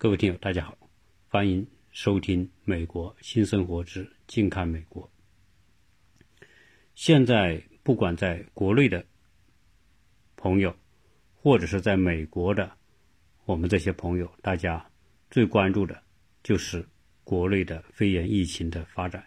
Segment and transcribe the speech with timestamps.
[0.00, 0.78] 各位听友，大家好，
[1.26, 5.10] 欢迎收听《美国新生活之近看美国》。
[6.94, 9.04] 现在，不管在国内的
[10.36, 10.72] 朋友，
[11.34, 12.70] 或者是在美国的
[13.44, 14.88] 我们这些朋友，大家
[15.32, 16.00] 最关注的
[16.44, 16.86] 就是
[17.24, 19.24] 国内的肺炎疫情的发展，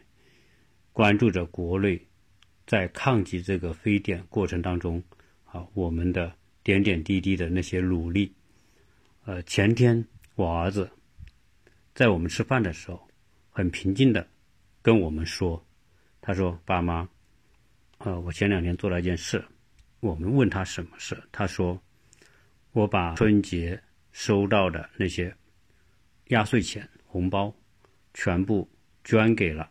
[0.94, 2.02] 关注着国内
[2.66, 5.04] 在抗击这个非典过程当中
[5.44, 6.34] 啊，我们的
[6.64, 8.34] 点点滴滴的那些努力。
[9.26, 10.08] 呃，前天。
[10.36, 10.90] 我儿子
[11.94, 13.08] 在我们吃饭的时候，
[13.50, 14.28] 很平静的
[14.82, 15.64] 跟我们说
[16.22, 17.08] ：“他说，爸妈，
[17.98, 19.44] 呃，我前两天做了一件事。
[20.00, 21.80] 我们问他什么事，他说，
[22.72, 23.80] 我把春节
[24.12, 25.36] 收到的那些
[26.30, 27.54] 压岁钱、红包，
[28.14, 28.68] 全部
[29.04, 29.70] 捐给了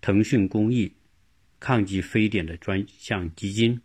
[0.00, 0.94] 腾讯公益
[1.58, 3.80] 抗击非典的专项基金。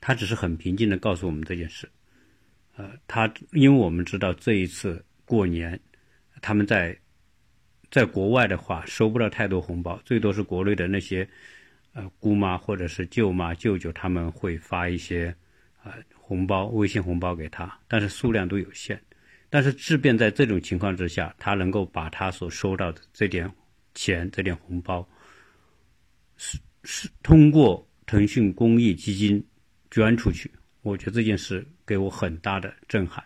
[0.00, 1.88] 他只是很平静的告诉我们这件事。”
[2.80, 5.78] 呃，他因为我们知道这一次过年，
[6.40, 6.96] 他们在
[7.90, 11.28] 在国外的话收不到太多红包，最多是国内的那些
[11.92, 15.34] 呃姑妈或者是舅妈舅舅他们会发一些
[15.84, 18.98] 呃红包，微信红包给他，但是数量都有限。
[19.50, 23.52] 但是即便在这种情况之下，他能够把他所收到的这点
[23.94, 25.06] 钱、这点红包，
[26.38, 29.44] 是是通过腾讯公益基金
[29.90, 30.50] 捐出去。
[30.82, 33.22] 我觉得这件事给我很大的震撼，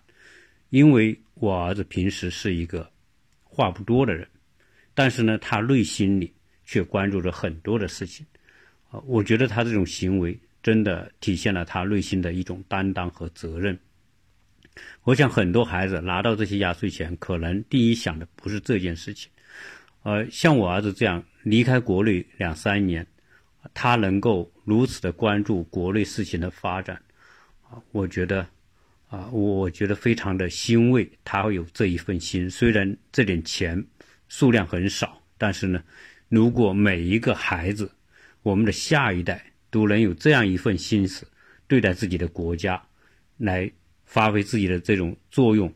[0.70, 2.90] 因为我儿子平时是一个
[3.42, 4.26] 话不多的人，
[4.92, 6.32] 但是呢，他内心里
[6.64, 8.26] 却关注着很多的事情。
[8.90, 13.78] 啊，我觉得他这种行为真的体现了他内心的一种担当和责任。
[15.04, 19.30] 我想很多孩子拿到这些压岁钱，可能第一想的不是这件事情，
[20.02, 23.06] 呃，像我儿子这样离开国内两三年，
[23.72, 27.00] 他能够如此的关注国内事情的发展。
[27.92, 28.46] 我觉得，
[29.08, 32.50] 啊，我觉得非常的欣慰，他会有这一份心。
[32.50, 33.84] 虽然这点钱
[34.28, 35.82] 数量很少，但是呢，
[36.28, 37.90] 如果每一个孩子，
[38.42, 41.26] 我们的下一代都能有这样一份心思，
[41.66, 42.82] 对待自己的国家，
[43.36, 43.70] 来
[44.04, 45.72] 发挥自己的这种作用，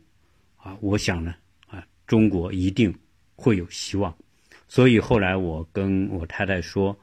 [0.57, 1.35] 啊，我想呢，
[1.69, 2.95] 啊，中国一定
[3.37, 4.15] 会有希望。
[4.69, 6.99] 所以后来我跟我太太说，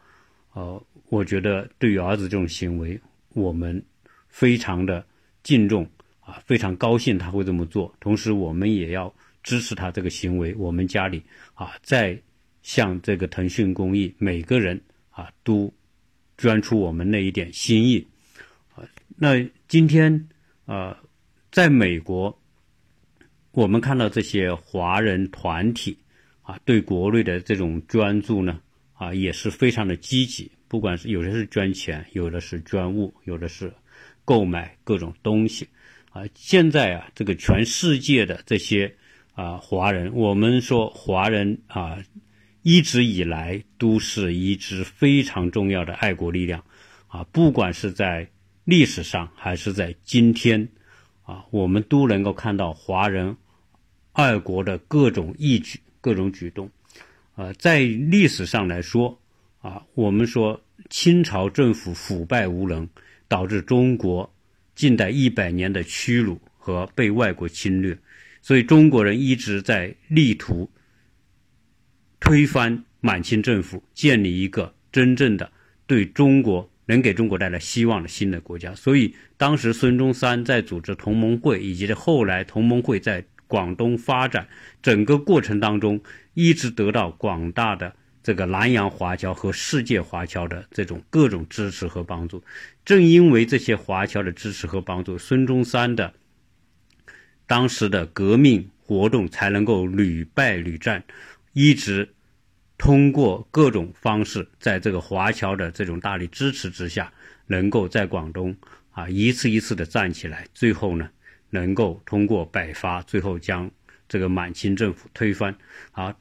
[0.53, 3.84] 呃，我觉得对于儿子这种行为，我们。
[4.35, 5.01] 非常的
[5.44, 7.96] 敬重啊，非常高兴他会这么做。
[8.01, 10.53] 同时，我们也要支持他这个行为。
[10.56, 11.23] 我们家里
[11.53, 12.22] 啊，在
[12.62, 14.78] 向这个腾讯公益，每个人
[15.09, 15.73] 啊都
[16.38, 18.06] 捐出我们那一点心意
[18.75, 18.84] 啊。
[19.16, 20.28] 那今天
[20.66, 21.02] 啊，
[21.50, 22.38] 在美国，
[23.52, 25.97] 我们看到这些华人团体
[26.41, 28.59] 啊，对国内的这种捐助呢
[28.96, 30.52] 啊，也是非常的积极。
[30.67, 33.72] 不管是有的是捐钱，有的是捐物，有的是。
[34.25, 35.67] 购买各种东西，
[36.09, 38.91] 啊，现在啊，这个全世界的这些
[39.35, 41.99] 啊华人，我们说华人啊，
[42.63, 46.63] 一直以来都是一支非常重要的爱国力量，
[47.07, 48.27] 啊，不管是在
[48.63, 50.67] 历史上还是在今天，
[51.23, 53.37] 啊，我们都能够看到华人
[54.13, 56.67] 爱国的各种义举、各种举动，
[57.35, 59.19] 啊，在历史上来说，
[59.61, 60.59] 啊，我们说
[60.89, 62.89] 清朝政府腐败无能。
[63.27, 64.33] 导致中国
[64.75, 67.97] 近代一百年的屈辱和被外国侵略，
[68.41, 70.69] 所以中国人一直在力图
[72.19, 75.51] 推翻满清政府，建立一个真正的
[75.87, 78.73] 对中国能给中国带来希望的新的国家。
[78.75, 84.47] 所以当时孙中山在组织同盟会，以及后来同盟会在广东发展
[84.81, 86.01] 整个过程当中，
[86.33, 87.95] 一直得到广大的。
[88.25, 92.43] 这个南洋华侨和世界华侨的这种各种支持和帮助，
[92.83, 96.11] 正因为这些华侨的支持和帮助，孙中山的
[97.45, 101.03] 当时的革命活动才能够屡败屡战，
[101.53, 102.15] 一直
[102.79, 107.13] 通过各种方式，在这个华侨的这种大力支持之下，
[107.45, 108.55] 能够在广东
[108.89, 111.07] 啊一次一次的站起来，最后呢，
[111.51, 113.69] 能够通过北伐，最后将
[114.09, 115.55] 这个满清政府推翻
[115.91, 116.16] 啊。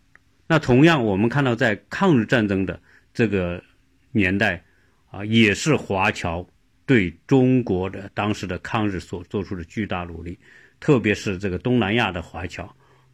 [0.47, 2.79] 那同样，我们看到在抗日战争的
[3.15, 3.63] 这个
[4.13, 4.63] 年代，
[5.11, 6.47] 啊，也是华侨
[6.85, 10.39] 对中国的当时的抗日所做出的巨大努力，
[10.81, 12.65] 特别是这个东南亚的华侨，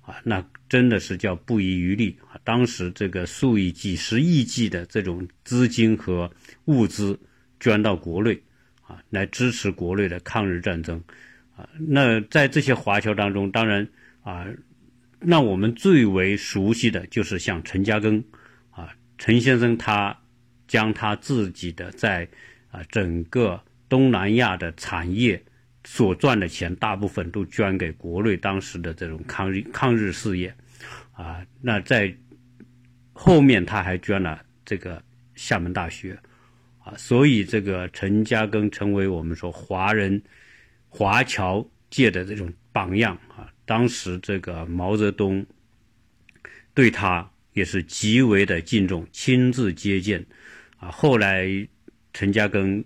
[0.01, 2.35] 啊，那真的是叫不遗余力啊！
[2.43, 6.29] 当时这个数以几十亿计的这种资金和
[6.65, 7.17] 物资
[7.61, 8.37] 捐到国内，
[8.83, 11.01] 啊，来支持国内的抗日战争，
[11.57, 13.87] 啊，那在这些华侨当中，当然
[14.23, 14.45] 啊。
[15.23, 18.23] 那我们最为熟悉的就是像陈嘉庚，
[18.71, 18.89] 啊，
[19.19, 20.19] 陈先生他
[20.67, 22.27] 将他自己的在
[22.71, 25.43] 啊整个东南亚的产业
[25.85, 30.55] 所赚的钱大部分都捐给国内当时的这种抗日抗日事业，
[31.13, 32.15] 啊，那在
[33.13, 35.03] 后面他还捐了这个
[35.35, 36.19] 厦门大学，
[36.83, 40.23] 啊，所以这个陈嘉庚成为我们说华人
[40.89, 43.53] 华侨界的这种榜样啊。
[43.71, 45.47] 当时这个毛泽东
[46.75, 50.27] 对他也是极为的敬重，亲自接见，
[50.79, 51.47] 啊，后来
[52.13, 52.83] 陈嘉庚。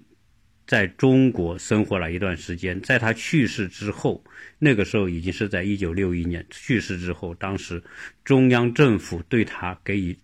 [0.66, 4.22] 在中国生活了一段时间，在他去世之后，
[4.58, 7.82] 那个时候已经是在一九六一年去世之后，当时
[8.22, 10.18] 中央政府对他给予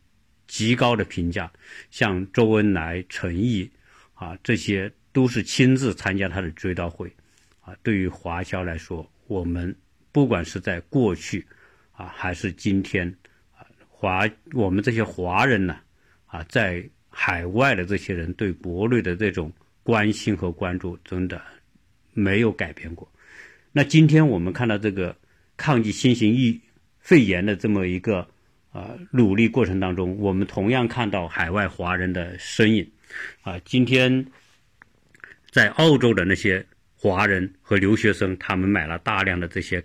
[0.46, 1.50] 极高的评价，
[1.90, 3.70] 像周恩来、陈毅
[4.14, 7.10] 啊，这些都是亲自参加他的追悼会，
[7.60, 9.76] 啊，对于华侨来说，我们
[10.12, 11.46] 不管是在过去
[11.92, 13.08] 啊，还是今天
[13.56, 15.76] 啊，华我们这些华人呢，
[16.26, 19.52] 啊，在海外的这些人对国内的这种。
[19.82, 21.40] 关心和关注真的
[22.12, 23.10] 没有改变过。
[23.72, 25.16] 那今天我们看到这个
[25.56, 26.60] 抗击新型疫
[27.00, 28.28] 肺炎的这么一个
[28.72, 32.88] 啊努力过程当中，我们同样看到海外华人的身影
[33.40, 33.58] 啊。
[33.64, 34.24] 今天
[35.50, 36.64] 在澳洲的那些
[36.94, 39.82] 华人和留学生，他们买了大量的这些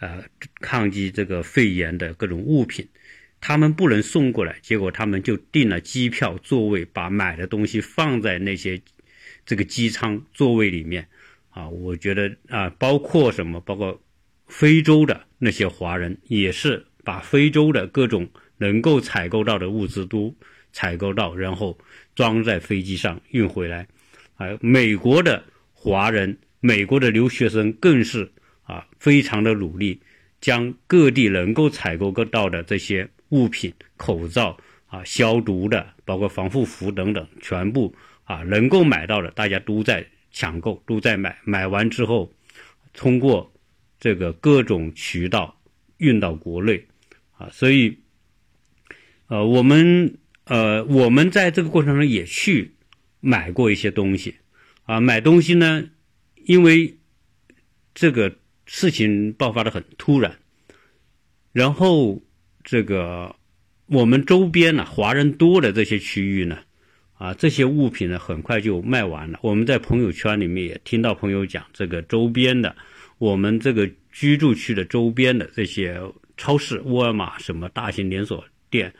[0.00, 0.24] 呃
[0.60, 2.88] 抗击这个肺炎的各种物品。
[3.40, 8.80] 他们不能送过来，结果他们就订了机票座位，把买的东西放在那些。
[9.48, 11.06] 这个机舱座位里面，
[11.50, 14.02] 啊，我觉得啊，包括什么，包括
[14.48, 20.34] 非洲的那些华人，也是把非洲的各种能够采购到的物资都
[20.72, 21.78] 采购到，然后
[22.16, 23.86] 装在飞机上运回来。
[24.34, 28.28] 啊，美国的华人，美国的留学生更是
[28.66, 30.00] 啊，非常的努力，
[30.40, 37.94] 将各地能够采购得到的这些物品，口罩啊，消毒的，包括防护服等等，全部。
[38.24, 41.38] 啊，能够买到的，大家都在抢购，都在买。
[41.44, 42.32] 买完之后，
[42.92, 43.52] 通过
[44.00, 45.60] 这个各种渠道
[45.98, 46.84] 运到国内，
[47.38, 48.00] 啊，所以，
[49.28, 52.74] 呃，我们呃，我们在这个过程中也去
[53.20, 54.34] 买过一些东西，
[54.86, 55.88] 啊，买东西呢，
[56.46, 56.98] 因为
[57.94, 58.34] 这个
[58.66, 60.36] 事情爆发的很突然，
[61.52, 62.20] 然后
[62.62, 63.34] 这个
[63.86, 66.58] 我们周边呢，华人多的这些区域呢。
[67.18, 69.38] 啊，这些物品呢，很快就卖完了。
[69.40, 72.76] 我们在朋友圈里面也听到朋友讲，这个周边的，
[73.16, 75.98] 我们这个居住区的周边的这些
[76.36, 78.92] 超市、沃尔玛什么大型连锁店，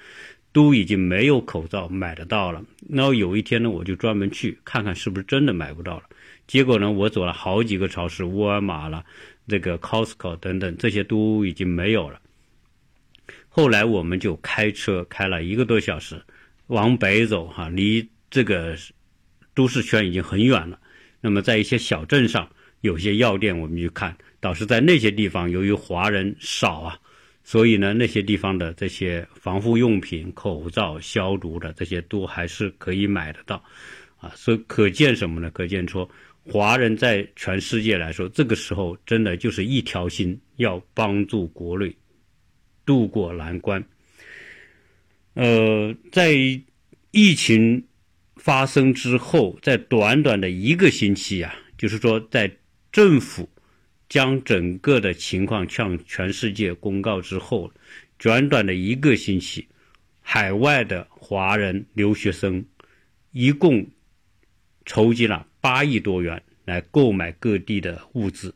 [0.50, 2.64] 都已经没有口罩买得到了。
[2.88, 6.04] 然后有一天呢，我就专门去看看是不是真的买不到了。
[6.46, 9.04] 结果呢，我走了好几个超市，沃尔玛了，
[9.48, 12.20] 这个 Costco 等等，这些都已经没有了。
[13.48, 16.22] 后来我们就开车开了一个多小时。
[16.68, 18.76] 往北走，哈，离这个
[19.54, 20.80] 都市圈已经很远了。
[21.20, 22.50] 那么，在一些小镇上，
[22.80, 26.98] 有些药店，我们去看，倒是在那些地方，由于华人少啊，
[27.44, 33.62] 所以呢，那些地方的这些防护用品、口罩、消毒的这些，都还是可以买得到，
[34.18, 35.48] 啊，所以可见什么呢？
[35.52, 36.10] 可见说，
[36.48, 41.94] 华人在全世界来说，这个时候真的就是一条心，要帮助国内
[42.84, 43.84] 渡过难关。
[45.34, 46.32] 呃，在
[47.10, 47.84] 疫情
[48.36, 52.50] 发生之后，在短短的一个星期呀，就是说，在
[52.92, 53.48] 政府
[54.08, 57.72] 将整个的情况向全世界公告之后，
[58.18, 59.66] 短短的一个星期，
[60.20, 62.64] 海外的华人留学生
[63.32, 63.86] 一共
[64.86, 68.54] 筹集了八亿多元来购买各地的物资。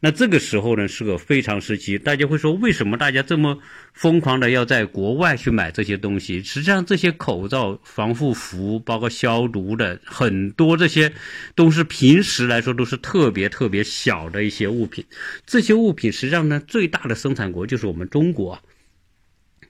[0.00, 1.98] 那这个时候呢，是个非常时期。
[1.98, 3.58] 大家会说，为什么大家这么
[3.92, 6.40] 疯狂的要在国外去买这些东西？
[6.40, 11.12] 实际上，这些口罩、防护服，包括消毒的很多，这些
[11.56, 15.04] 都是平时来说都是特别特别小的一些物品。
[15.44, 18.62] 这些物品实际上呢，最大的生产国就是我们中国。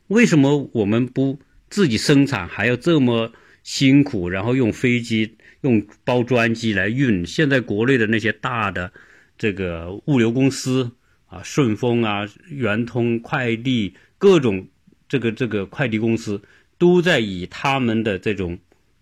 [0.08, 1.40] 为什么我们不
[1.70, 7.24] 自己生产，还要这么辛苦，然后用飞机、用包装机来运？
[7.26, 8.92] 现在国内的那些大的。
[9.40, 10.90] 这个物流公司
[11.26, 14.66] 啊，顺丰啊、圆通快递各种
[15.08, 16.42] 这个这个快递公司
[16.76, 18.58] 都在以他们的这种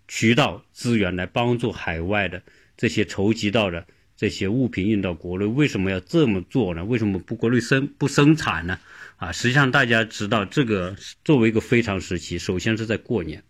[0.07, 2.43] 渠道资源来帮助海外的
[2.77, 5.47] 这些筹集到的这些物品运到国内。
[5.47, 6.85] 为什么要这么做呢？
[6.85, 8.79] 为什么不国内生不生产呢？
[9.17, 10.95] 啊，实际上大家知道，这个
[11.25, 13.43] 作为一个非常时期，首先是在过年，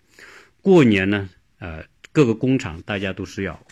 [0.62, 1.84] 过年呢，呃，
[2.16, 3.62] 各个工厂大家都是要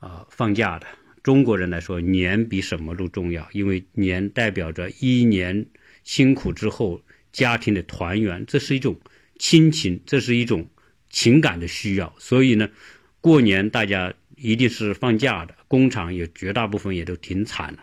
[0.00, 0.86] 啊放假的。
[1.22, 5.64] 中国人来说，年比什么都重要，因为年代表着一年
[6.04, 7.00] 辛苦之后
[7.32, 9.00] 家庭的团圆，这是一种
[9.38, 10.68] 亲情，这是一种
[11.08, 12.14] 情感的需要。
[12.18, 12.68] 所以呢，
[13.22, 17.78] 过年大家一定是放假的，工厂也绝大部分也都停产了。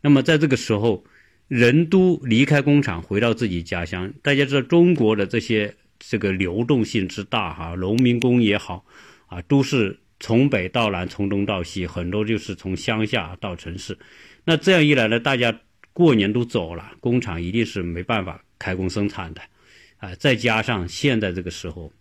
[0.00, 1.04] 那么在这个时候，
[1.48, 4.14] 人都离开工厂回到自己家乡。
[4.22, 8.86] 大家知道中国的这些这个流动性之大哈，农民工也好
[9.32, 13.98] 啊，都是从北到南，从东到西，很多就是从乡下到城市。
[14.44, 15.60] 那这样一来呢，大家
[15.92, 19.40] 过年都走了，工厂一定是没办法开工生产的
[19.96, 20.14] 啊。
[20.16, 21.92] 再加上现在这个时候，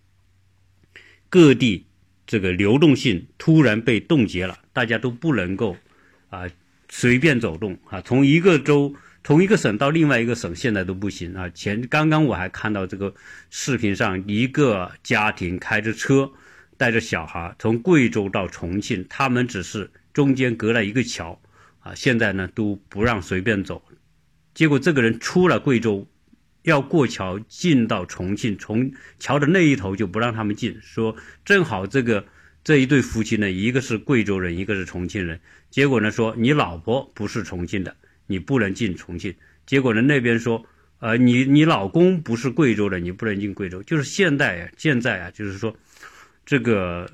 [1.29, 1.85] 各地。
[2.27, 5.75] 这个流动性突然被冻结了，大家都不能够
[6.29, 6.43] 啊
[6.87, 11.49] 随便走动啊，从一个州、从一个省到另外一个省，现在都不行啊。
[11.49, 13.13] 前刚刚我还看到这个
[13.49, 16.31] 视频上，一个家庭开着车
[16.81, 21.39] 带着小孩从贵州到重庆，他们只是中间隔了一个桥
[21.81, 23.83] 啊，现在呢都不让随便走，
[24.55, 26.07] 结果这个人出了贵州。
[26.63, 32.25] 要过桥进到重庆，从桥的那一头就不让他们进，说正好这个
[32.63, 35.39] 这一对夫妻呢，一个是贵州人，一个是重庆人。
[35.71, 37.95] 结果呢，说你老婆不是重庆的，
[38.27, 39.33] 你不能进重庆。
[39.65, 40.63] 结果呢，那边说，
[40.99, 43.81] 呃，你你老公不是贵州的，你不能进贵州。
[43.81, 45.75] 就是现在啊，现在啊，就是说，
[46.51, 47.09] 这个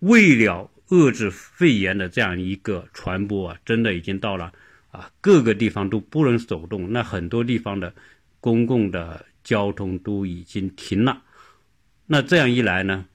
[0.00, 4.52] 为了遏制肺炎的这样一个传播啊，真的已经到了
[4.90, 7.94] 啊，各个地方都不能走动，那很多地方的。
[8.40, 11.22] 公共的交通都已经停了，
[12.06, 13.06] 那这样一来呢，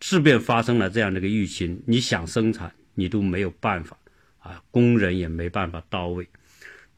[0.00, 3.98] 即便发生了这样的一个疫情，你想生产你都没有办法，
[4.38, 6.28] 啊，工人也没办法到位，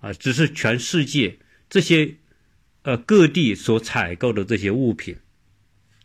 [0.01, 2.15] 啊，只是全世界这些，
[2.83, 5.17] 呃，各地所采购的这些物品，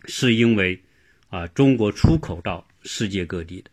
[0.06, 0.84] 是因为
[1.30, 3.72] 啊，中国出口到世界各地的，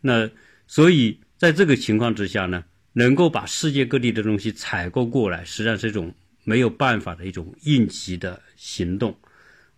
[0.00, 0.28] 那
[0.66, 6.12] 所以在这个情况之下呢，能够把世界各地的东西采购过来，实际上是一种。
[6.46, 9.16] 没有办法的一种应急的行动，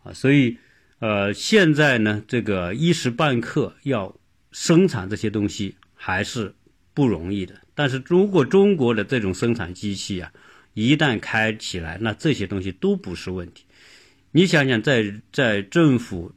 [0.02, 0.58] 啊，所以，
[0.98, 4.12] 呃，现在呢，这个一时半刻要
[4.50, 6.52] 生产这些东西还是
[6.92, 7.54] 不容易的。
[7.76, 10.32] 但是如果中国的这种生产机器啊，
[10.74, 13.64] 一旦开起来，那这些东西都不是问题。
[14.32, 16.34] 你想想，在在政府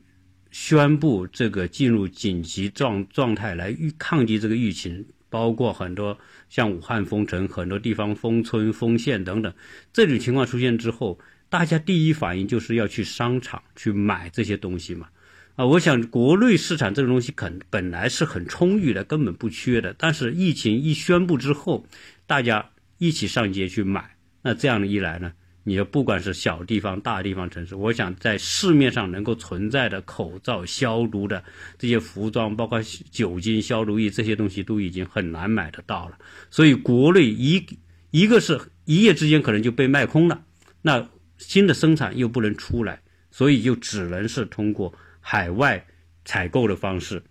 [0.52, 5.06] 宣布这个进入紧急状状态来预抗击这个疫情。
[5.32, 6.18] 包括很多
[6.50, 9.54] 像武汉封城，很多地方封村封县等等，
[9.94, 15.08] 这种情况出现之后，大家第一反应就是要去商场去买这些东西嘛。
[15.56, 19.94] 啊，我想国内市场这个东西肯本来是很充裕的，根本不缺的。
[20.00, 21.86] 但是疫情一宣布之后，
[22.26, 25.34] 大家一起上街去买，那这样一来呢？
[25.70, 31.44] 你要不管是小地方、大地方、城市，我想在市面上能够存在的口罩、消毒的
[31.78, 36.18] 这些服装，包括酒精消毒液这些东西，都已经很难买得到了。
[36.50, 37.64] 所以国内一
[38.10, 40.44] 一个是一夜之间可能就被卖空了，
[40.82, 41.08] 那
[41.38, 45.86] 新的生产又不能出来，所以就只能是通过海外
[46.26, 47.22] 采购的方式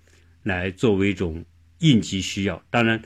[0.44, 1.44] 来作为一种
[1.80, 2.62] 应急需要。
[2.70, 3.02] 当然，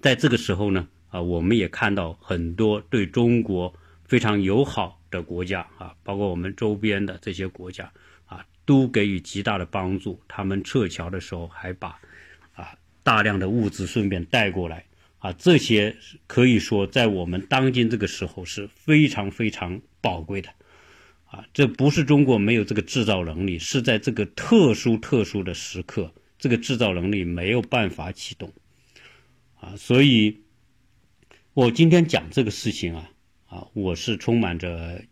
[0.00, 3.72] 在这个时候呢，啊，我们也看到很多对中国。
[4.12, 7.90] 非常友好的国家啊，包括我们周边的这些国家
[8.26, 10.20] 啊，都给予极大的帮助。
[10.28, 11.98] 他们撤侨的时候还把
[12.52, 14.84] 啊大量的物资顺便带过来
[15.20, 20.50] 啊，这些可以说在我们当今这个时候是非常非常宝贵的
[21.24, 21.46] 啊。
[21.54, 28.52] 这不是中国没有这个制造能力，是在这个特殊特殊的时刻，这个制造能力没有办法启动
[29.58, 29.74] 啊。
[29.74, 30.42] 所以，
[31.54, 33.08] 我今天讲这个事情啊。
[33.52, 35.04] 啊，我是充满着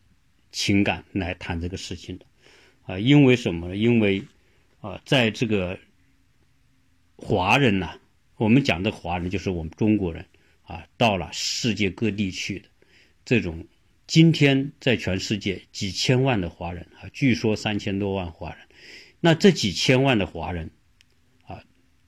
[0.50, 2.24] 情感来谈这个事情的，
[2.86, 3.76] 啊，因为什么呢？
[3.76, 4.24] 因为
[4.80, 5.78] 啊，在这个
[7.16, 7.98] 华人呐，
[8.36, 10.24] 我们讲的华人就是我们中国人
[10.62, 12.68] 啊，到了世界各地去的
[13.26, 13.66] 这种，
[14.06, 18.66] 今天在全世界几千万的华人啊，据说三千多万华人，
[19.20, 20.70] 那这几千万的华人
[21.42, 21.62] 啊，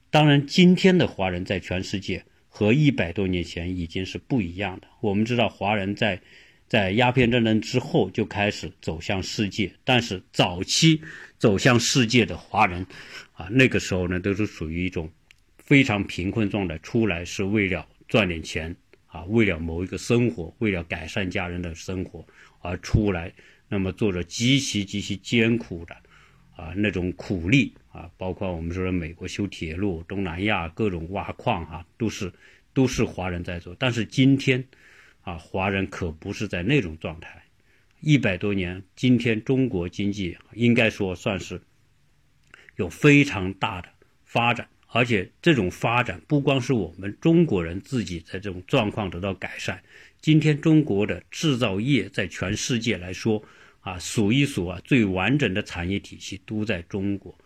[0.08, 2.24] 当然今天的华人在全世界。
[2.54, 4.86] 和一百多年前已经是不一样的。
[5.00, 6.20] 我们知道，华人在
[6.68, 11.00] 在鸦片战争之后就开始走向世界，但是早期
[11.38, 12.86] 走向世界的华人，
[13.32, 15.10] 啊，那个时候呢，都是属于一种
[15.56, 22.22] 非常贫困状态，出来是为了赚点钱，啊，为了某一个生活，为了改善家人的生活
[22.60, 23.32] 而出来，
[23.70, 25.96] 那么做着极其极其艰苦的。
[26.54, 32.32] 啊，那种苦力啊，包括我们说的美国修铁路、东南亚各种挖矿啊，都是
[32.72, 33.76] 都是华人在做。
[33.78, 34.64] 但是今天，
[35.20, 37.42] 啊，华人可不是在那种状态。
[38.00, 41.60] 一百多年，今天中国经济应该说算是
[42.76, 43.88] 有非常大的
[44.24, 49.82] 发展，而且这种发展不光是我们中国人自己在这种状况得到改善，
[50.20, 53.44] 今天中国的制造业在全世界来说。
[53.82, 57.36] 啊，数一数啊，最完整的产业体系都在中国，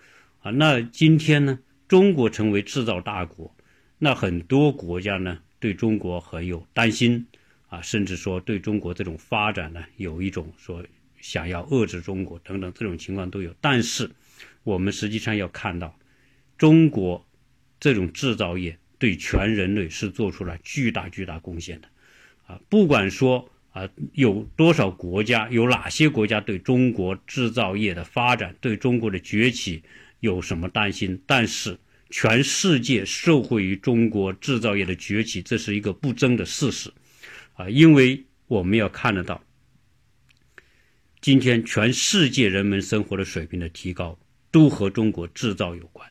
[0.47, 3.53] 啊，那今天呢，中国成为制造大国，
[3.99, 7.27] 那很多国家呢对中国很有担心
[7.67, 10.87] 啊，甚至说对中国这种发展呢有一种说
[11.21, 13.53] 想要遏制中国等等这种情况都有。
[13.61, 14.09] 但是
[14.63, 15.99] 我们实际上要看到，
[16.57, 17.27] 中国
[17.81, 21.89] 这种制造业对全人类是做出了巨大巨大贡献的
[22.47, 23.51] 啊，不管说。
[23.73, 25.51] 啊，有多少国家？
[25.51, 29.83] 有哪些国家对中国制造业的发展、对中国的崛起
[30.27, 31.23] 有什么担心？
[31.27, 31.79] 但是，
[32.11, 36.93] 全世界受惠于中国制造业的崛起，这是一个不争的事实。
[37.55, 39.43] 啊，因为我们要看得到，
[41.21, 44.19] 今天全世界人们生活的水平的提高，
[44.51, 46.07] 都和中国制造有关。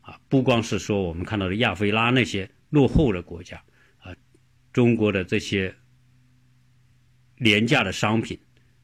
[0.00, 3.62] 啊，不光是说我们看到的亚非拉那些落后的国家，
[3.98, 4.16] 啊，
[4.72, 5.74] 中国的这些。
[7.40, 8.38] 廉价的商品，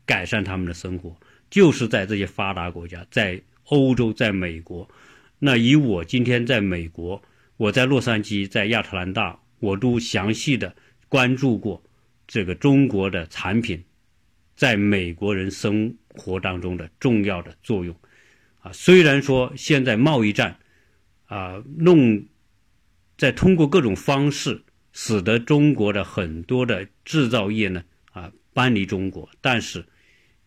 [0.07, 1.15] 改善他们的生活，
[1.51, 4.89] 就是在这些发达国家，在欧洲，在美国。
[5.39, 7.23] 那以我今天在美国，
[7.57, 10.75] 我在洛杉矶，在亚特兰大，我都详细的
[11.09, 11.83] 关注过
[12.27, 13.85] 这个中国的产品
[14.55, 17.95] 在美国人生活当中的重要的作用。
[18.61, 20.59] 啊，虽然说现在贸易战
[21.27, 22.25] 啊，弄
[23.17, 28.33] 在通过各种方式，使得中国的很多的制造业呢啊。
[28.55, 29.85] 搬离中国，但是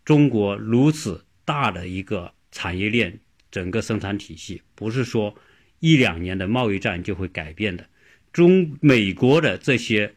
[0.04, 3.20] 中国如此大的一个产业链，
[3.52, 5.36] 整个生产体系不是说
[5.80, 7.88] 一两年的贸易战就会改变的。
[8.32, 10.14] 中美国的这些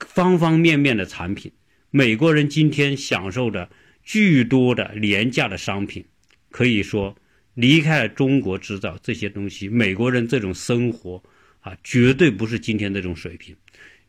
[0.00, 1.52] 方方面面的产品，
[1.90, 3.70] 美国人今天享受的
[4.02, 6.04] 巨多的廉价的商品，
[6.50, 7.16] 可以说
[7.54, 11.22] 离开了中国制造这些东西，美国人这种生活
[11.60, 13.56] 啊，绝对不是今天这种水平。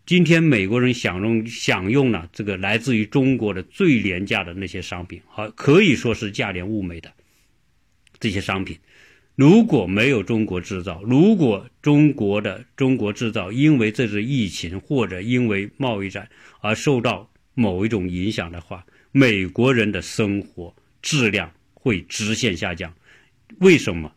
[0.05, 7.13] 今天美国人享用享用了这个来自于中国的最廉价的那些商品，好可以说是价廉物美的
[8.21, 8.77] 这些商品。
[9.35, 16.29] 如果没有中国制造，如果中国的中国制造因为这次疫情或者因为贸易战
[16.61, 22.93] 而受到某一种影响的话，美国人的生活质量会直线下降。
[23.59, 24.13] 为什么？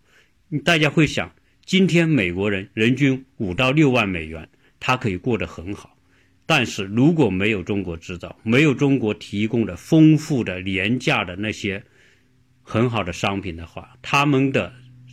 [0.64, 4.48] 大家会想，今天美国人人均五到六万美元。
[4.86, 5.96] 他可以过得很好，
[6.44, 11.82] 但是如果没有中国制造，没有中国提供的丰富的廉价的那些
[12.64, 14.72] 很好的商品的话，他们的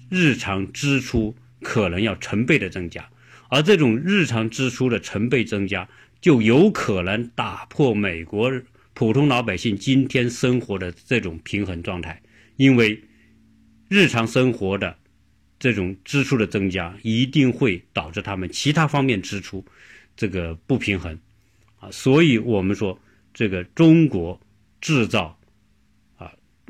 [0.10, 3.08] 日常支出可能要成倍的增加，
[3.50, 5.88] 而这种日常支出的成倍增加，
[6.20, 8.52] 就有可能打破美国
[8.96, 12.20] 普通老百姓今天生活的这种平衡状态，
[12.56, 13.04] 因为
[13.88, 14.98] 日常生活的。
[15.64, 19.64] 这种支出的增加一定会导致他们其他方面支出
[20.18, 21.20] 这个不平衡
[21.80, 23.00] 啊，所以我们说
[23.32, 24.42] 这个中国
[24.82, 25.38] 制造，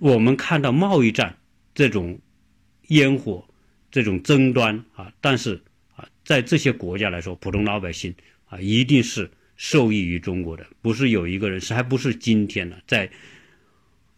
[0.01, 1.37] 我们看到贸易战
[1.75, 2.19] 这种
[2.87, 3.47] 烟火
[3.91, 5.61] 这种争端啊，但是
[5.95, 8.15] 啊，在这些国家来说，普通老百姓
[8.49, 13.11] 啊一定是受益于中国的，不是有一个人是还不是今天呢在。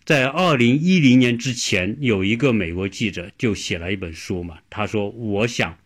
[0.06, 4.58] 在二零一零年之前，有一个美国记者就写了一本书嘛。
[4.69, 5.78] 他说：“我想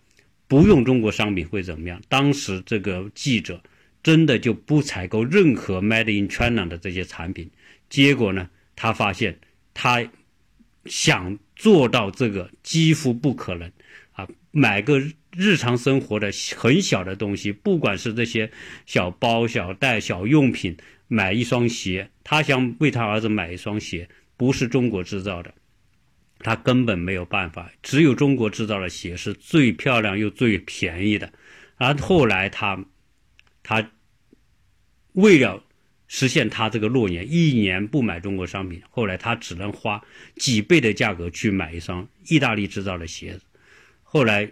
[0.48, 3.62] 不用中国商品会怎么样？”当时这个记者
[4.02, 7.52] 真的就不采购任何 Made in China 的这些产品。
[7.92, 9.38] 结果呢，他发现
[9.80, 10.04] 他
[10.86, 13.72] 想做到这个几乎不可能
[14.14, 14.28] 啊！
[14.50, 15.00] 买个
[15.32, 18.52] 日常生活的很小的东西，不管是这些
[18.88, 20.76] 小包、小袋、小用品。
[21.10, 25.54] 买一双鞋，他想为他儿子买一双鞋，不是中国制造的，
[26.40, 27.72] 他根本没有办法。
[27.82, 31.32] 只有中国制造的鞋是最漂亮又最便宜的。
[31.78, 32.84] 而后来他，
[33.64, 33.90] 他
[35.14, 35.64] 为了
[36.08, 40.04] 实现他这个诺言，一年不买中国商品，后来他只能花
[40.36, 43.42] 几倍的价格去买一双意大利制造的鞋子。
[44.04, 44.52] 后来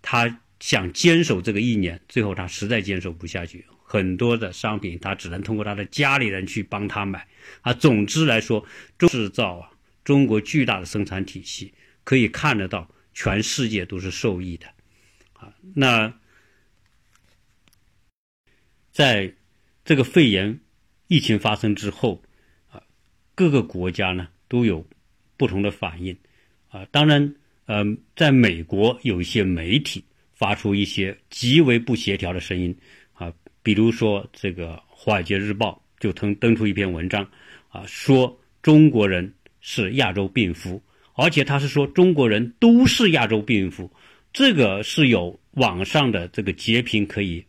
[0.00, 3.66] 他想坚守这个一年，最后他实在坚守不下去。
[3.84, 7.28] 很多的商品，他只能通过他的家里人去帮他买。
[7.60, 9.70] 啊，总之来说，制造啊，
[10.02, 14.66] 中国巨大的生产体系可以看得到，全世界都是受益的。
[15.34, 16.14] 啊，那
[18.90, 19.34] 在
[19.84, 20.58] 这个肺炎
[21.08, 22.22] 疫情发生之后，
[22.70, 22.82] 啊，
[23.34, 24.86] 各个国家呢都有
[25.36, 26.16] 不同的反应。
[26.68, 27.34] 啊，当然，
[27.66, 32.74] 嗯，在美国有一些媒体发出一些极为不协调的声音。
[33.12, 33.32] 啊
[33.64, 37.24] 比如说，这个《华尔街日报》就登登出一篇文章，
[37.68, 40.82] 啊，说中国人是亚洲病夫，
[41.14, 43.88] 而且他是说中国人都是亚洲病夫，
[44.32, 47.44] 这个是有网上的这个截屏可以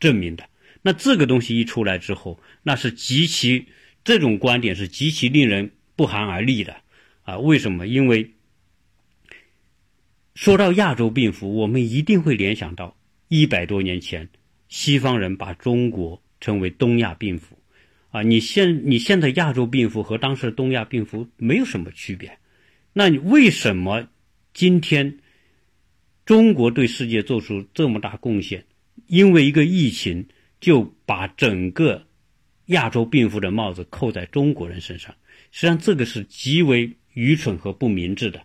[0.00, 0.48] 证明的。
[0.82, 3.66] 那这个东西一出来之后，那是极其
[4.04, 6.76] 这种观点是极其令人不寒而栗的，
[7.22, 7.86] 啊，为什么？
[7.86, 8.30] 因为
[10.34, 12.96] 说到亚洲病夫，我们一定会联想到
[13.28, 14.28] 一百多年前
[14.68, 17.58] 西方人把中国称为东亚病夫，
[18.10, 22.38] 啊，你现你现在亚洲病夫和当时东亚病夫没有什么区别，
[22.92, 24.08] 那你为什么
[24.54, 25.18] 今天
[26.24, 28.64] 中国对世界做出这么大贡献？
[29.06, 30.26] 因为一个疫情
[30.60, 32.06] 就把整个
[32.66, 35.14] 亚洲病夫的帽子扣在中国人身上，
[35.50, 38.40] 实际上这个是极为愚蠢和不明智的，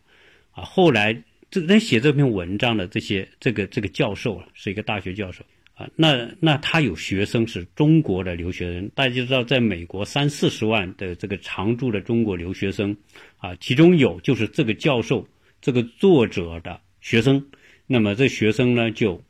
[0.52, 1.24] 啊，后来。
[1.54, 5.46] 这人写这篇文章的这些这个这个教授啊，是一个大学教授
[5.76, 5.88] 啊。
[5.96, 12.98] 那那他有学生是中国的留学生，大家知道，在美国三四十万的这个常住的中国留学生
[13.38, 15.28] 啊，其中有就是这个教授
[15.62, 17.46] 这个作者的学生。
[17.86, 19.24] 那么这学生呢，就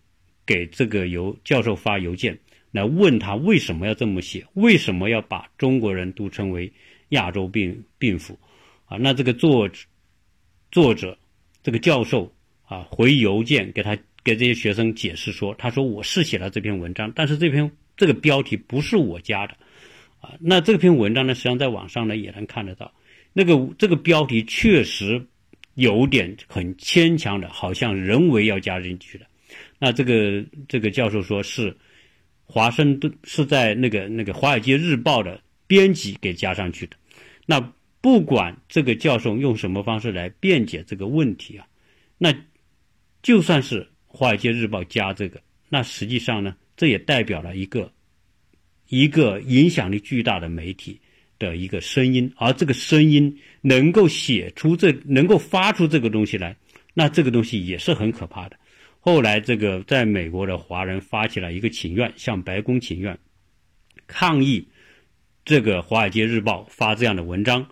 [0.45, 2.39] 给这个由教授发邮件
[2.73, 6.69] 来问他为什么要这么写，为什么要把中国人都称为
[7.09, 8.37] 亚洲病病夫
[8.83, 8.97] 啊？
[8.97, 9.69] 那这个作
[10.69, 11.17] 作者。
[11.65, 12.29] 这个教授
[12.65, 19.55] 啊，回邮件给他给这些学生解释说，他说我是写了这篇文章，但是这篇这个标题不是我加的，
[20.19, 22.93] 啊，那这篇文章呢，实际上在网上呢也能看得到，
[23.31, 25.25] 那个这个标题确实
[25.75, 29.25] 有点很牵强的，好像人为要加进去的。
[29.79, 31.73] 那这个这个教授说是
[32.45, 36.95] 华盛顿是在那个那个《华尔街日报》的编辑给加上去的，
[37.45, 37.73] 那。
[38.03, 41.65] 不管这个教授用什么方式来辩解这个问题啊，
[42.17, 42.35] 那
[43.21, 47.89] 就算是《华尔街日报》加这个，那实际上呢，这也代表了一个
[48.89, 50.99] 一个影响力巨大的媒体
[51.39, 56.53] 的一个声音，而这个声音能够写出这能够发出这个东西来，
[56.93, 58.57] 那这个东西也是很可怕的。
[59.05, 63.19] 后来，这个在美国的华人发起了一个请愿，向白宫请愿，
[64.07, 64.65] 抗议
[65.43, 67.67] 这个《华尔街日报》发这样的文章。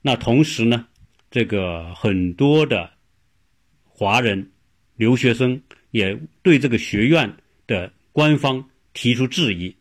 [0.00, 0.88] 那同时呢，
[1.30, 2.90] 这个很多的
[3.84, 4.50] 华人
[4.96, 7.32] 留学生也对这个学院
[7.68, 9.76] 的官方提出质疑。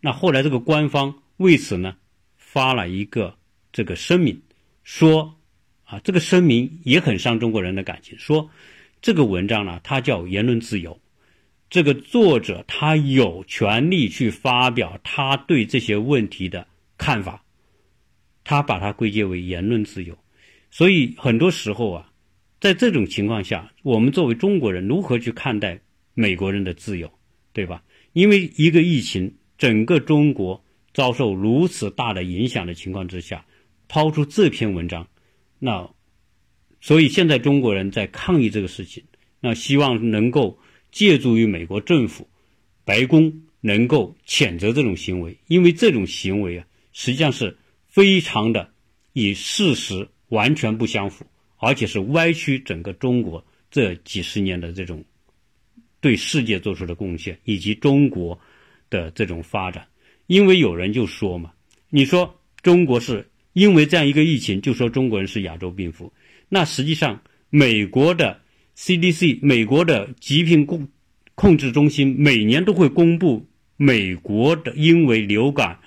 [0.00, 1.96] 那后来这个官方为此呢
[2.36, 3.36] 发了一个
[3.70, 4.42] 这个声明，
[4.82, 5.32] 说
[5.84, 8.50] 啊，这个声明也很伤中国人的感情，说
[9.02, 11.00] 这个文章呢它叫言论自由，
[11.68, 16.66] 这个作者他有权利去发表他对这些问题的
[16.98, 17.44] 看法。
[18.42, 20.18] 他把它归结为言论自由，
[20.70, 22.10] 所以很多时候啊，
[22.58, 25.78] 在这种情况下，我们作为中国人如何去看待
[26.14, 27.12] 美国人的自由，
[27.52, 27.84] 对吧？
[28.14, 33.44] 因为一个疫情，整个中国遭受如此大的影响的情况之下，
[33.86, 35.06] 抛出这篇文章，
[35.58, 35.88] 那
[36.80, 39.02] 所以现在中国人在抗议这个事情，
[39.40, 40.58] 那希望能够
[40.90, 42.28] 借助于美国政府、
[42.84, 47.56] 白宫能够谴责这种行为，因为这种行为啊，实际上是。
[47.92, 48.70] 非常的
[49.14, 55.04] 与事实完全不相符，而且是歪曲整个中国这几十年的这种
[56.00, 58.38] 对世界做出的贡献，以及中国
[58.90, 59.84] 的这种发展。
[60.28, 61.52] 因为有人就说嘛，
[61.88, 66.12] 你说中国是因为这样一个疫情，就说中国人是亚洲病夫，
[66.50, 68.42] 那实际上美国的
[68.76, 70.88] CDC 美国的疾病控
[71.34, 75.78] 控制中心每年都会公布美国的因为流感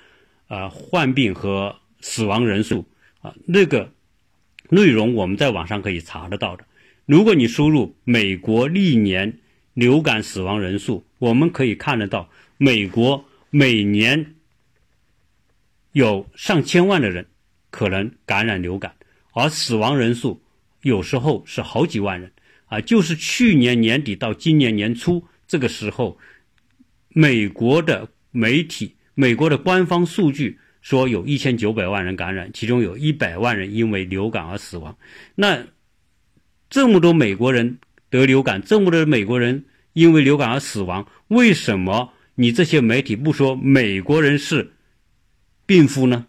[0.48, 2.86] 啊患病和死亡人数
[3.20, 3.92] 啊，那个
[4.68, 6.64] 内容我们在网上可以查得到的。
[7.06, 9.38] 如果你输入美国历年
[9.74, 14.34] 流感死亡人数，我们可以看得到，美国每年
[15.92, 17.26] 有上千万的人
[17.70, 18.94] 可能感染流感，
[19.32, 20.40] 而死亡人数
[20.84, 22.32] 有时候是好几万人
[22.66, 22.80] 啊。
[22.80, 26.16] 就是去年年底到今年年初这个时候，
[27.08, 30.58] 美国的媒体、美国的官方数据。
[30.84, 34.94] 说有一千九百万人感染，其中有一百万人因为流感而死亡。
[35.34, 35.66] 那
[36.68, 37.78] 这么多美国人
[38.10, 44.74] 得流感，这么多美国人因为流感而死亡，为什么你这些媒体不说美国人是
[45.64, 46.26] 病夫呢？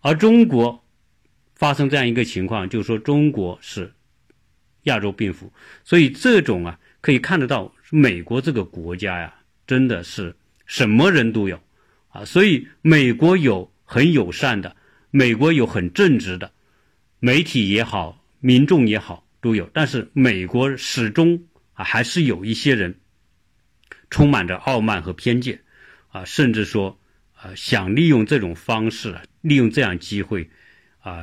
[0.00, 0.83] 而中国
[1.64, 3.90] 发生这样一个情况，就是说中国是
[4.82, 5.50] 亚洲病夫。
[5.82, 9.34] 所以这种啊，可以看得到美国这个国家呀，
[9.66, 11.58] 真的是什么人都有。
[12.08, 14.76] 啊，所以美国有很友善的，
[15.10, 16.52] 美国有很正直的，
[17.18, 19.70] 媒体也好，民众也好都有。
[19.72, 23.00] 但是美国始终啊，还是有一些人
[24.10, 25.62] 充满着傲慢和偏见，
[26.08, 27.00] 啊，甚至说
[27.32, 30.50] 啊，想利用这种方式，利用这样机会，
[31.04, 31.22] 啊，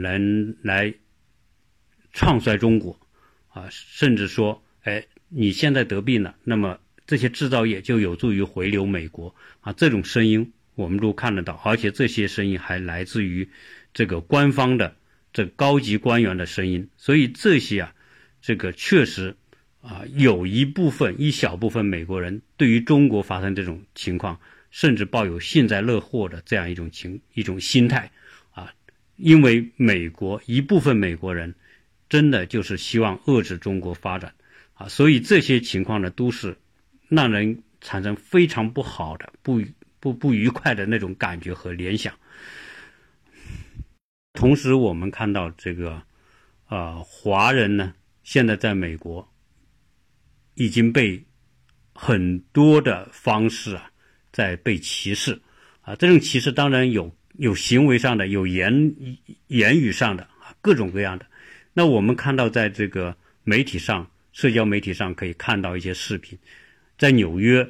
[0.00, 0.18] 来
[0.62, 0.92] 来
[2.12, 2.98] 唱衰中国，
[3.50, 6.80] 啊，甚至说，哎，你现在得病了，那么。
[7.06, 13.48] 这些制造业就有助于回流美国啊，这种声音我们都看得到，而且这些声音还来自于
[13.92, 14.94] 这个官方的
[15.32, 17.94] 这高级官员的声音，所以这些啊
[18.40, 19.34] 这个确实
[19.80, 24.38] 啊，有一部分一小部分美国人对于中国发生这种情况，
[24.70, 28.12] 甚至抱有幸灾乐祸的这样一种情一种心态，
[29.20, 31.54] 因为美国一部分美国人
[32.08, 34.34] 真的就是希望遏制中国发展
[34.74, 36.56] 啊，所以这些情况呢，都是
[37.08, 39.62] 让人产生非常不好的不
[40.00, 42.14] 不不愉快的那种感觉和联想。
[44.32, 46.02] 同时，我们看到这个，
[46.68, 49.28] 呃，华人呢，现在在美国
[50.54, 51.22] 已经被
[51.92, 53.90] 很多的方式啊，
[54.32, 55.40] 在被歧视
[55.82, 55.94] 啊。
[55.96, 58.94] 这种歧视当然有有行为上的，有言
[59.46, 60.28] 言语上的，
[60.60, 61.26] 各种各样的。
[61.72, 66.38] 那我们看到，在这个媒体上，社交媒体上可以看到一些视频，
[66.98, 67.68] 在纽约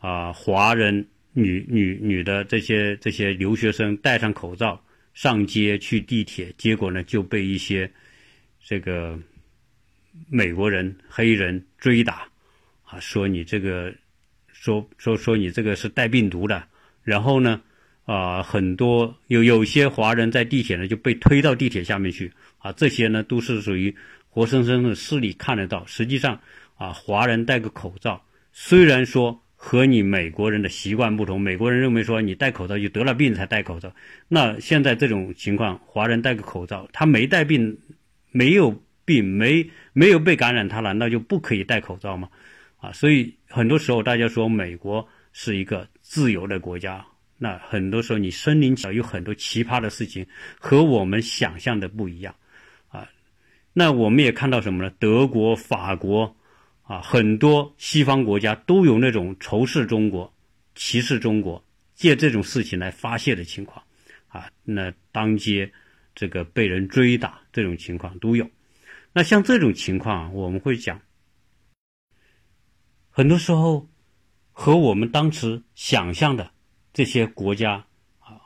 [0.00, 4.82] 啊，华人女女女的这些这些留学生戴上口罩。
[5.14, 7.90] 上街去地铁，结果呢就被一些
[8.64, 9.18] 这个
[10.28, 12.28] 美国人、黑人追打，
[12.84, 13.92] 啊，说你这个
[14.52, 16.62] 说说说你这个是带病毒的，
[17.02, 17.60] 然后呢，
[18.08, 23.94] 啊，很多有有些华人在地铁呢就被推到地铁下面去，啊，这些呢都是属于
[24.30, 25.84] 活生生的视力看得到。
[25.84, 26.40] 实际上，
[26.76, 29.38] 啊，华人戴个口罩，虽然说。
[29.60, 33.92] 和你美国人的习惯不同，美国人认为说你戴口罩就得了病才戴口罩。
[34.28, 37.76] 那现在这种情况，华人戴个口罩，他没带病，
[38.30, 38.70] 没有
[39.04, 42.28] 病，没没有被感染，他难道就不可以戴口罩吗？
[42.76, 47.04] 啊，所以很多时候大家说美国是一个自由的国家，
[47.38, 50.26] 那很多时候你身临其有很多奇葩的事情
[50.58, 52.34] 和我们想象的不一样，
[52.88, 53.08] 啊，
[53.72, 54.90] 那我们也看到什么呢？
[54.98, 56.34] 德国、法国。
[56.88, 60.32] 啊，很多西方国家都有那种仇视中国、
[60.74, 61.62] 歧视中国，
[61.94, 63.84] 借这种事情来发泄的情况，
[64.28, 65.70] 啊，那当街
[66.14, 68.48] 这个被人追打这种情况都有。
[69.12, 70.98] 那像这种情况，我们会讲，
[73.10, 73.86] 很多时候
[74.50, 76.50] 和我们当时想象的
[76.92, 77.86] 这些国家
[78.20, 78.40] 啊，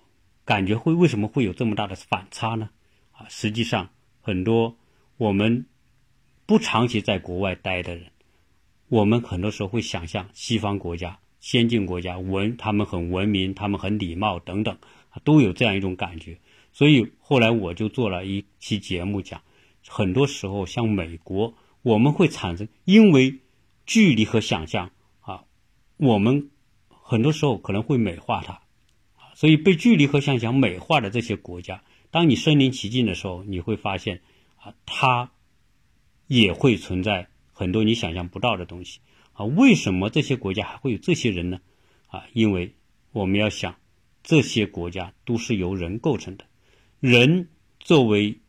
[0.44, 2.70] 感觉会为什么会有这么大的反差呢？
[3.12, 4.76] 啊，实际上很多
[5.16, 5.66] 我们
[6.46, 8.06] 不长期在国外待的人。
[8.88, 14.76] 我们很多时候会想象西方国家、先进国家文，他们很文明，他们很礼貌等等，
[15.24, 16.38] 都有这样一种感觉。
[16.72, 19.40] 所以后来我就做了一期节目，讲
[19.88, 23.40] 很多时候像美国，我们会产生因为
[23.86, 25.44] 距离和想象啊，
[25.96, 26.50] 我们
[27.12, 28.54] 很多时候可能会美化它
[29.14, 29.32] 啊。
[29.34, 34.20] 所以被距离和想象美化的这些国家，当你身临其境的时候，你会发现
[34.56, 35.30] 啊，它
[36.26, 37.28] 也会存在。
[37.54, 39.00] 很多你想象不到的东西
[39.34, 41.60] 啊，为什么这些国家还会有这些人呢？
[42.08, 42.74] 啊，因为
[43.12, 43.76] 我们要想，
[44.22, 46.46] 这些国家都是由人构成的，
[46.98, 48.40] 人作为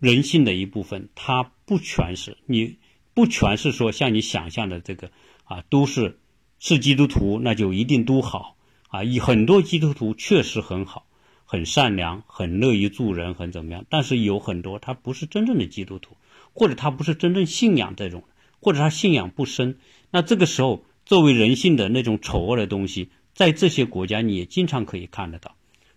[0.00, 2.78] 人性的一部分，它不全是你
[3.14, 5.12] 不全是说像你想象的这个
[5.44, 6.18] 啊，都是
[6.58, 8.56] 是基督徒，那就一定都好
[8.88, 9.04] 啊。
[9.04, 11.06] 以很多基督徒确实很好，
[11.44, 13.84] 很善良，很乐于助人，很怎么样？
[13.88, 16.16] 但是有很多他不是真正的基督徒，
[16.52, 18.24] 或者他不是真正信仰这种。
[18.58, 19.78] 或者他信仰不深，
[20.10, 25.54] 那这个时候作为人性的那种丑恶的东西，在这些国家你也经常可以看得到，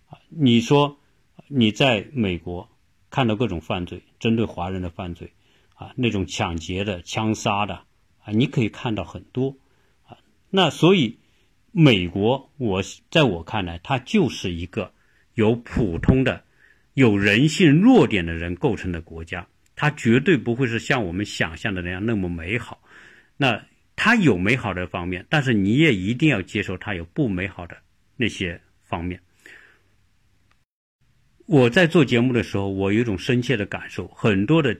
[0.08, 0.98] 啊，你说
[1.48, 2.68] 你在美国
[3.08, 5.32] 看到各种犯罪，针对华人的犯罪，
[5.74, 7.80] 啊，那种抢劫的、枪杀的，
[8.22, 9.56] 啊，你可以看到很多，
[10.50, 11.18] 那所以
[11.72, 14.92] 美国，我在我看来，它就是一个
[15.34, 16.44] 由普通的、
[16.94, 19.46] 有人性弱点的人构成的国家。
[19.76, 22.82] 它绝对不会是像我们想象的那样那么美好，
[23.38, 23.64] 那
[23.96, 27.78] 它有美好的方面，但是你也一定要接受它有不美好的
[28.16, 29.22] 那些方面。
[31.46, 34.76] 我在做节目的时候，我有一种深切的感受，很多的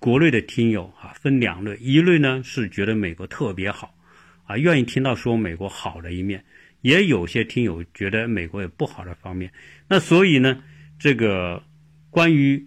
[0.00, 3.94] 国内的听友啊，分两类，一类呢是觉得美国特别好，
[4.50, 6.44] 啊，愿意听到说美国好的一面，
[6.80, 9.52] 也有些听友觉得美国有不好的方面。
[9.88, 10.62] 那所以呢，
[10.98, 11.62] 这个
[12.10, 12.66] 关于。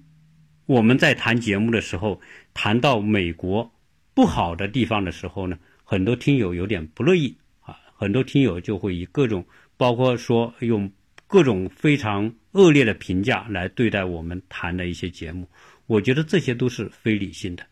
[0.65, 2.22] 我们在谈节目的时候，
[2.54, 3.69] 谈到美国
[4.13, 10.89] 不好的地方的时候呢，很多听友有点不乐意啊，很多听友就会以各种，包括说用
[11.28, 15.50] 各种非常恶劣的评价来对待我们谈的一些节目。
[15.86, 17.65] 我觉得这些都是非理性的。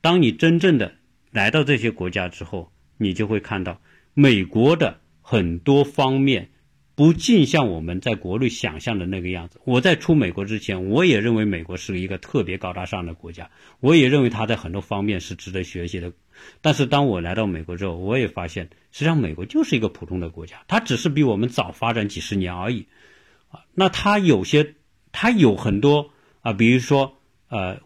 [0.00, 0.94] 当你真正的
[1.32, 3.80] 来到这些国家之后，你就会看到
[4.12, 6.50] 美国的很多方面。
[6.94, 9.60] 不尽像我们在国内想象的那个样子。
[9.64, 16.12] 我在出美国之前，我也认为美国是一个特别高大上的国家，我也认为它在很多方面是值得学习的。
[16.60, 22.88] 但是当我来到美国之后，我也发现，实际上美国就是一个普通的国家，它只是比我们早发展几十年而已。
[23.48, 24.74] 啊，那它有些，
[25.12, 27.16] 它有很多啊，比如说
[27.48, 27.78] 呃，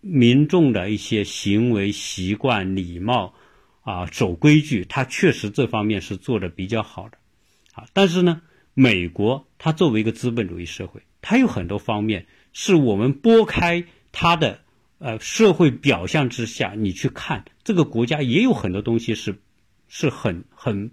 [0.00, 3.32] 民众的一些行为习惯、礼貌
[3.82, 7.18] 啊，守规矩，它确实这方面是做的比较好的
[7.74, 7.86] 啊。
[7.92, 8.42] 但是呢，
[8.74, 14.60] 美国它作为一个资本主义社会，它有很多方面是我们拨开它的
[14.98, 19.40] 呃社会表象之下，你去看这个国家也有很多东西是
[19.88, 20.90] 是很很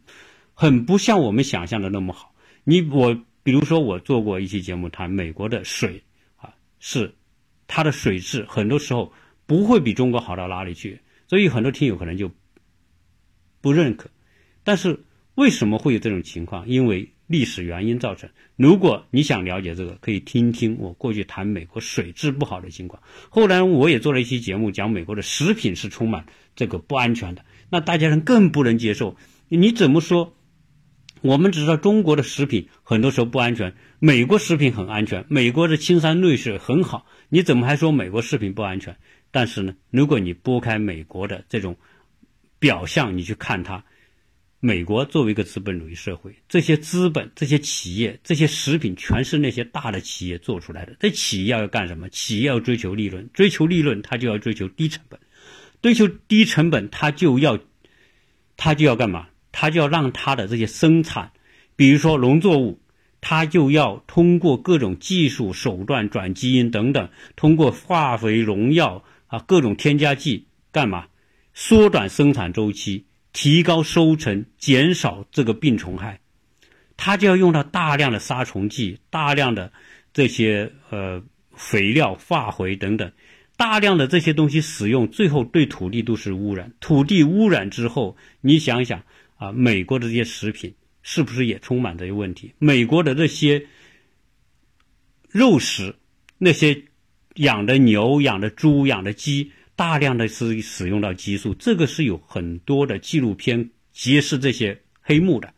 [0.54, 2.34] 很不像我们想象的那么好。
[2.63, 6.04] 你我比如说我做过一期节目谈美国的水
[6.36, 7.13] 啊是。
[7.69, 9.12] 它的水质很多时候
[9.45, 12.32] 不会比中国好到哪里去，所以很多听友可能就
[13.67, 14.10] 不认可。
[14.63, 15.01] 但是
[15.36, 16.69] 为什么会有这种情况？
[16.69, 18.30] 因为历史原因造成。
[18.56, 23.03] 如果你想了解这个，可以听听我过去谈美国水质不好的情况。
[23.27, 26.25] 后来我也做了一期节目，讲美国的食品是充满
[26.56, 29.17] 这个不安全的，那大家人更不能接受。
[29.49, 30.34] 你怎么说？
[31.21, 38.95] 我们只知道中国的食品很多时候不安全，美国食品很安全，美国的青山绿水很好，你怎么还说美国食品不安全？
[39.30, 41.75] 但是呢，如果你拨开美国的这种
[42.60, 43.84] 表象，你去看它，
[44.60, 50.96] 美国作为一个资本主义社会，这些资本、这些企业、这些食品，全是那些大的企业做出来的。
[51.00, 52.10] 这企业要干什么？
[52.10, 55.20] 企业要追求利润，追求利润，它就要追求低成本，
[55.82, 57.60] 追求低成本，它就要，
[58.56, 59.30] 它就要干嘛？
[59.60, 61.32] 他就要让他的这些生产，
[61.76, 62.80] 比如说农作物，
[63.22, 71.08] 他就要通过各种技术手段转基因等等，通过化肥、农药啊各种添加剂干嘛？
[71.60, 76.20] 缩短生产周期，提高收成，减少这个病虫害。
[76.98, 79.74] 他就要用到大量的杀虫剂、大量的
[80.13, 81.24] 这些呃
[81.56, 83.12] 肥料、化肥等等，
[83.58, 86.72] 大量的这些东西使用，最后对土地都是污染。
[86.80, 89.04] 土地污染之后，你想想。
[89.38, 92.54] 啊，美国的这些食品是不是也充满这些问题？
[92.58, 93.67] 美国的这些
[95.30, 95.96] 肉食，
[96.39, 96.86] 那些
[97.36, 105.53] 养的牛、养的猪、养的鸡，大量的是使用到激素，这个是有很多的纪录片揭示这些黑幕的。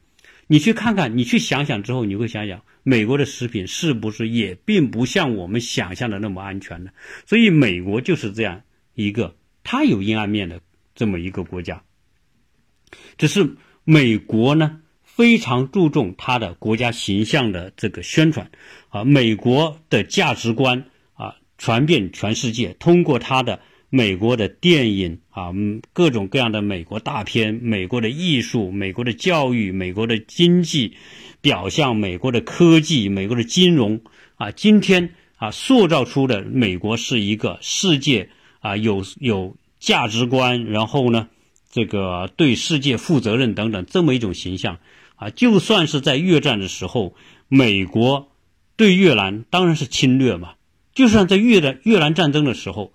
[0.45, 6.91] 你去看看，你去想想之后，你会想想，美国的食品是不是也并不像我们想象的那么安全呢？
[7.25, 8.61] 所以，美国就是这样
[8.93, 10.61] 一个它有阴暗面的
[10.93, 11.81] 这么一个国家，
[13.17, 13.55] 只是。
[13.85, 18.51] 美国呢非常注重它的国家形象的这个宣传，
[18.89, 25.51] 啊，美国的价值观啊传遍全世界，通过它的美国的电影啊，
[25.93, 30.93] 各种各样的美国大片，美国的艺术，美国的教育，美国的经济
[31.41, 34.01] 表象，美国的科技，美国的金融
[34.35, 41.27] 啊，今天啊塑造出的美国是一个世界啊有有价值观，然后呢。
[41.71, 44.79] 这个对世界负责任等等这么一种形象
[45.17, 47.13] 啊，就算是在越战的时候，
[47.47, 48.31] 美国
[48.75, 50.55] 对越南当然是侵略嘛。
[50.95, 52.91] 就算在越的越南战争的时候，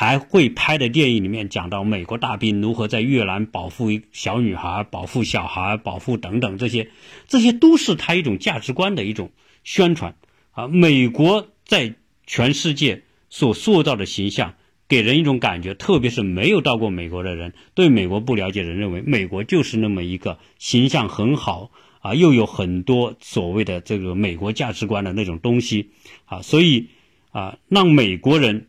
[0.00, 6.88] 还会拍的电影里面讲到美国大兵如何在越南保护一小女孩、保护小孩、保护等等这些，
[7.28, 9.30] 这些都是他一种价值观的一种
[9.62, 10.14] 宣传
[10.52, 10.68] 啊。
[10.68, 14.54] 美国在全世界所塑造的形象。
[14.88, 25.90] 给人一种感觉，特别是没有到过美国的人，对美国不了解的人，认为美国就是那么一个形象很好啊，又有很多所谓的这个美国价值观的那种东西
[26.24, 26.88] 啊，所以
[27.30, 28.66] 啊，让美国人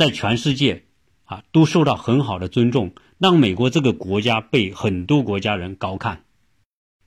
[0.00, 0.84] 在全世界
[1.24, 6.24] 啊都受到很好的尊重，让美国这个国家被很多国家人高看，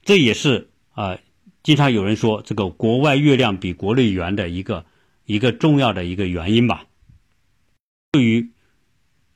[0.03, 1.17] 这也是啊，
[1.63, 4.85] 经常有人说这个国外月亮比国内圆的一个
[5.25, 6.85] 一个重要的一个原因吧。
[8.11, 8.51] 对于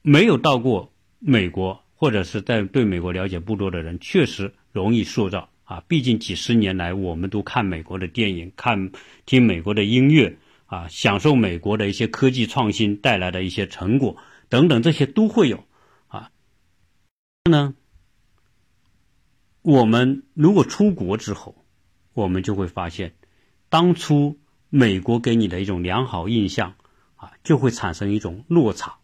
[0.04, 5.84] 没有到过美国或者是在对美国了解不多的人，确实容易塑造啊。
[5.88, 8.91] 毕竟几十年来，我们都看美国的电影，看
[9.26, 10.38] 听美国的音乐
[10.68, 14.16] 啊，享受美国的一些科技创新带来的一些成果
[14.48, 15.66] 等等，这些都会有
[16.08, 16.32] 啊。
[17.50, 17.74] 呢，
[19.64, 21.66] 我们如果出国之后，
[22.14, 23.16] 我们就会发现，
[23.68, 24.38] 当初
[24.70, 26.76] 美国给你的一种良好印象。
[27.20, 29.00] 啊，就会产生一种落差。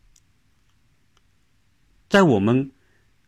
[2.09, 2.71] 在我们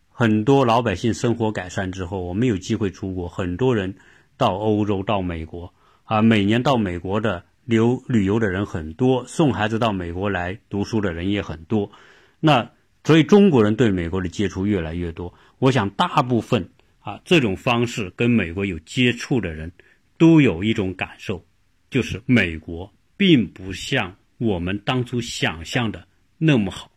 [0.09, 3.95] 很多老百姓生活改善之后，我们有机会出国，很多人
[4.37, 5.73] 到欧洲、到美国
[6.03, 11.91] 啊，每年到美国的留旅游的人很多，送孩子到美国来读书的人也很多。
[12.39, 12.71] 那
[13.03, 15.33] 所以中国人对美国的接触越来越多。
[15.59, 19.71] 我想大部分啊这种方式跟美国有接触的人
[20.17, 21.45] 都有一种感受，
[21.89, 24.15] 就是美国并不像。
[24.37, 26.05] 我们当初想象的
[26.37, 26.91] 那么好，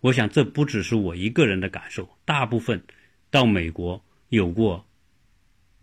[0.00, 2.82] 我想这不只是我一个人的感受，大部分
[3.30, 4.82] 到美国有过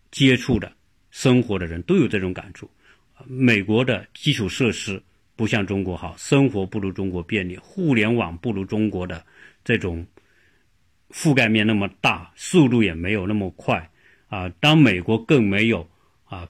[0.09, 0.73] 接触的
[1.11, 2.67] 生活的人都有这种感触。
[3.25, 5.01] 美国的基础设施
[5.35, 9.25] 不像中国好，生活不如中国便利，互联网不如中国的
[9.63, 10.05] 这种
[11.11, 13.89] 覆盖面那么大，速度也没有那么快
[14.27, 14.49] 啊。
[14.59, 15.89] 当美国更没有
[16.25, 16.47] 啊，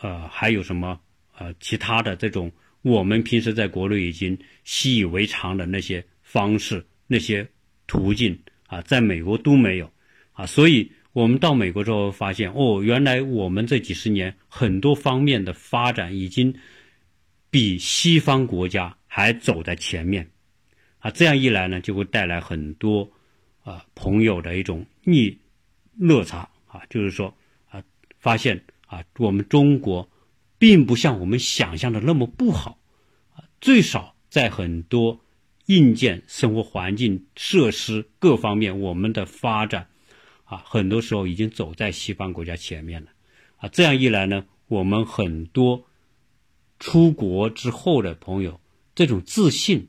[0.00, 1.00] 呃，还有什么
[1.38, 2.50] 呃其他的这种
[2.82, 7.46] 我们平时在国内已经习以为常的那些方式、那些
[7.86, 9.90] 途径啊，在美国都没有
[10.32, 10.44] 啊。
[10.44, 16.54] 所以我们到美国之后发现，哦，原来我们这几十年很多方面的发展已经。
[17.54, 20.26] 比西方国家还走在前面，
[21.00, 23.06] 啊，这样一来呢，就会带来很多
[23.62, 25.36] 啊朋友的一种逆
[25.98, 27.36] 乐差啊，就是说
[27.68, 27.84] 啊，
[28.18, 30.08] 发现啊，我们中国
[30.56, 32.78] 并不像我们想象的那么不好
[33.34, 35.20] 啊，最少在很多
[35.66, 39.86] 硬件、生活环境、设施各方面，我们的发展
[40.52, 43.08] 啊，很多时候已经走在西方国家前面了
[43.56, 45.86] 啊，这样一来呢，我们很多。
[46.84, 48.60] 出国之后的朋友，
[48.96, 49.86] 这种自信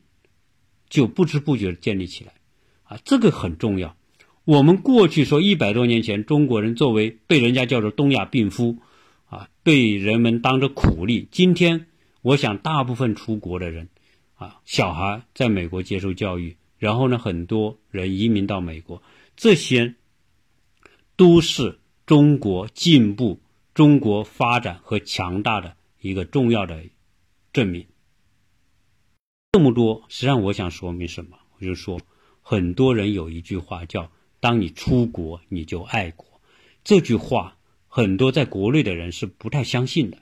[0.88, 2.34] 就不知不觉建立起来，
[2.84, 3.98] 啊，这个很重要。
[4.46, 8.78] 我们过去说一百多年前，中国人作为被人家叫做东亚病夫，
[9.26, 11.28] 啊，被人们当着苦力。
[11.32, 11.88] 今天，
[12.22, 13.90] 我想大部分出国的人，
[14.36, 19.02] 啊，小孩在美国接受教育，然后呢，很多人移民到美国，
[19.36, 19.96] 这些
[21.16, 23.40] 都是中国进步、
[23.74, 25.76] 中国发展和强大的。
[26.02, 26.84] 一个重要的
[27.54, 27.88] 证明。
[29.54, 31.38] 这么多，实际上我想说明什么？
[31.58, 32.02] 我就说，
[32.42, 34.12] 很多人有一句话叫
[34.42, 36.42] “当你出国，你就爱国”。
[36.84, 37.56] 这句话，
[37.88, 40.18] 很多在国内的人是不太相信的。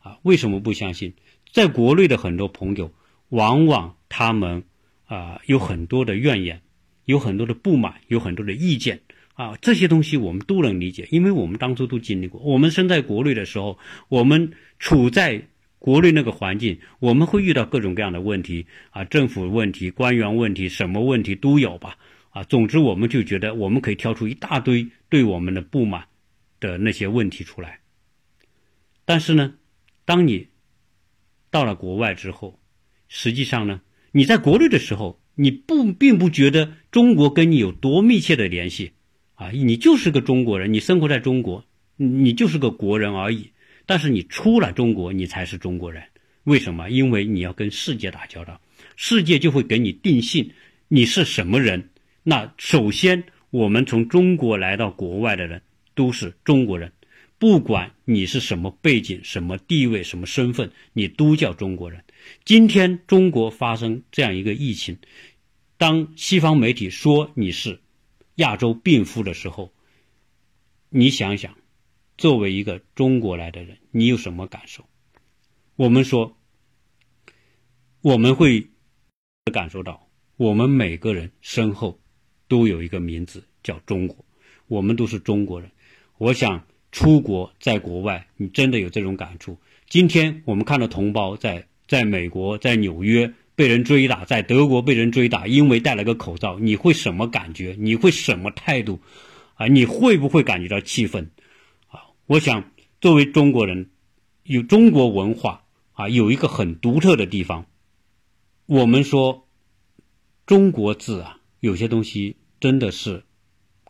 [0.00, 1.14] 啊，为什么不相信？
[1.50, 2.92] 在国内的很多朋友，
[3.30, 4.64] 往往他们
[5.06, 6.60] 啊有很多的怨言，
[7.06, 9.00] 有很多的不满，有很多的意见。
[9.34, 12.40] 啊，这些东西我们都能理解，因为我们当初都经历过。
[12.42, 13.78] 我们生在国内的时候，
[14.08, 15.42] 我们处在
[15.78, 21.96] 国内那个环境，我们会遇到各种各样的问题啊，政府问题、官员问题，什么问题都有吧。
[22.30, 26.06] 啊，总之我们就觉得我们可以挑出一大堆对我们的不满
[26.60, 27.80] 的那些问题出来。
[29.04, 29.54] 但是呢，
[30.04, 30.46] 当你
[31.50, 32.60] 到了国外之后，
[33.08, 33.80] 实际上呢，
[34.12, 38.92] 你在国内的时候，你不并不觉得中国跟你有多密切的联系。
[39.42, 41.64] 啊，你就是个中国人，你生活在中国，
[41.96, 43.50] 你就是个国人而已。
[43.86, 46.00] 但是你出了中国，你才是中国人。
[46.44, 46.88] 为什么？
[46.90, 48.60] 因为你要跟世界打交道，
[48.94, 50.48] 世界就会给你定性，
[50.86, 51.90] 你是什么人。
[52.22, 55.60] 那首先，我们从中国来到国外的人
[55.96, 56.92] 都是中国人，
[57.40, 62.04] 不管你是什么背景、什么地位、什么身份，你都叫中国人。
[62.44, 64.98] 今天中国发生这样一个疫情，
[65.76, 67.80] 当西方媒体说你是。
[68.36, 69.72] 亚洲病夫的时候，
[70.88, 71.54] 你想想，
[72.16, 74.86] 作为一个中国来的人，你有什么感受？
[75.76, 76.36] 我们说，
[78.00, 78.68] 我们会
[79.52, 82.00] 感受到，我们每个人身后
[82.48, 84.24] 都有一个名字叫中国，
[84.66, 85.70] 我们都是中国人。
[86.16, 89.58] 我想出国在国外，你真的有这种感触。
[89.88, 93.34] 今天我们看到同胞在在美国，在纽约。
[93.54, 97.76] 被人追打，在德国被人追打，因为戴了个口罩，你会什么感觉？
[97.78, 99.00] 你会什么态度？
[99.54, 101.30] 啊，你会不会感觉到气愤？
[101.88, 103.90] 啊，我想作为中国人，
[104.44, 107.66] 有中国文化啊，有一个很独特的地方。
[108.66, 109.46] 我们说
[110.46, 113.24] 中国字啊，有些东西真的是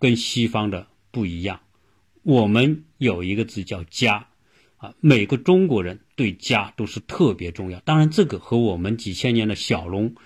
[0.00, 1.60] 跟西方的不一样。
[2.24, 4.28] 我们有一个字叫家。
[4.82, 7.78] 啊，每个中国人对家都是特别重要。
[7.78, 10.16] 当然，这个和我们几千年的小农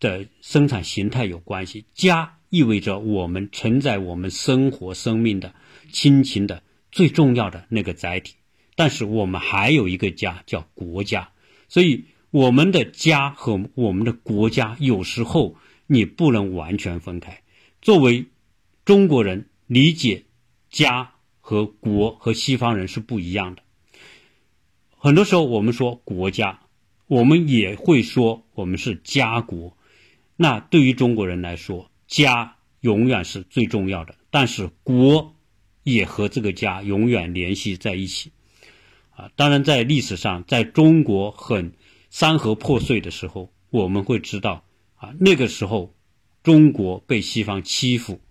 [0.00, 1.84] 的生产形态有关系。
[1.94, 5.54] 家意味着我们承载我们生活、生命的
[5.92, 8.34] 亲情的最重要的那个载体。
[8.74, 11.28] 但是，我们还有一个家叫国家，
[11.68, 15.54] 所以我们的家和我们的国家有时候
[15.86, 17.42] 你不能完全分开。
[17.80, 18.26] 作为
[18.84, 20.24] 中国人，理解
[20.68, 23.62] 家和国和西方人是不一样的。
[25.04, 26.60] 很多时候，我们说国家，
[27.08, 29.76] 我们也会说我们是家国。
[30.34, 35.36] 那对于中国人来说，家永远是最重要的，但是国
[35.82, 38.32] 也和这个家永远联系在一起。
[39.10, 41.74] 啊，当然，在历史上，在中国很
[42.08, 45.94] 山河破碎的时候，我们会知道啊，那个时候
[46.42, 48.22] 中国被西方欺负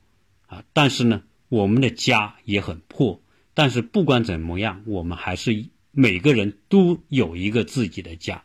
[0.48, 3.22] 啊，但是呢，我们的家也很破。
[3.54, 5.68] 但是不管怎么样，我们还是。
[5.96, 8.44] 每个人都有一个自己的家，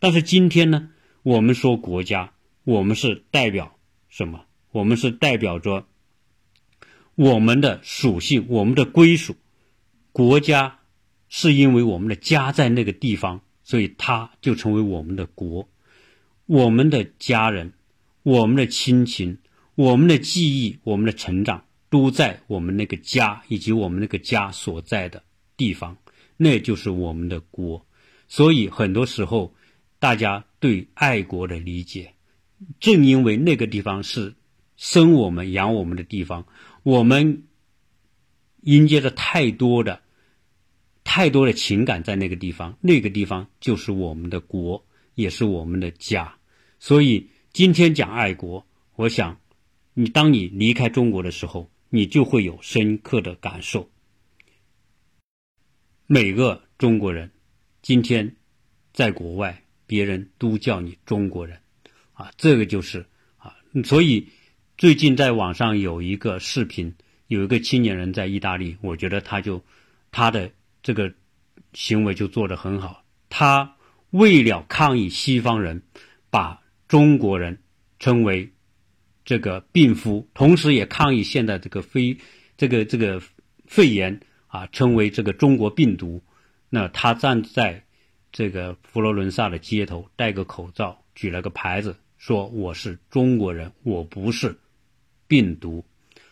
[0.00, 0.90] 但是今天呢，
[1.22, 2.32] 我们说国家，
[2.64, 3.76] 我们是代表
[4.08, 4.44] 什么？
[4.72, 5.86] 我们是代表着
[7.14, 9.36] 我们的属性，我们的归属。
[10.10, 10.80] 国家
[11.28, 15.68] 是因为我们的家在那个地方，所以它就成为我们的国，
[16.46, 17.72] 我们的家人，
[18.24, 19.38] 我们的亲情，
[19.76, 25.22] 我们的记忆，我们的成长都在我们那个家以及我们那个家所在的
[25.56, 25.96] 地方，
[26.42, 27.86] 那就是我们的国。
[28.26, 29.54] 所以很多时候，
[29.98, 32.14] 大家对爱国的理解，
[32.78, 34.34] 正因为那个地方是
[34.78, 36.46] 生我们养我们的地方，
[36.82, 37.44] 我们
[38.62, 40.00] 迎接着太多的。
[41.02, 44.84] 太多的情感在那个地方，那个地方就是我们的国，
[45.14, 46.36] 也是我们的家。
[46.78, 48.64] 所以今天讲爱国，
[48.94, 49.36] 我想，
[49.92, 53.90] 你当你离开中国的时候，你就会有深刻的感受。
[56.12, 57.30] 每个中国人，
[57.82, 58.34] 今天
[58.92, 61.60] 在国外，别人都叫你中国人，
[62.14, 63.06] 啊，这个就是
[63.36, 63.54] 啊。
[63.84, 64.26] 所以
[64.76, 66.96] 最近在网上有一个视频，
[67.28, 69.64] 有一个青年人在意大利，我觉得他就
[70.10, 70.50] 他的。
[70.82, 71.12] 这个
[71.74, 73.04] 行为就做得很好。
[73.28, 73.76] 他
[74.08, 75.82] 为了抗议西方人
[76.30, 77.62] 把中国人
[78.00, 78.50] 称为
[79.24, 82.18] 这个病夫，同时也抗议现在这个非
[82.56, 83.22] 这个这个
[83.66, 86.22] 肺炎啊称为这个中国病毒。
[86.68, 87.84] 那他站在
[88.30, 94.58] 这个佛罗伦萨的街头，戴个口罩，举了个牌子，说我是中国人，我不是
[95.26, 95.84] 病毒。